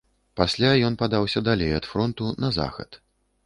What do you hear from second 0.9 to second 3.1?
падаўся далей ад фронту, на захад.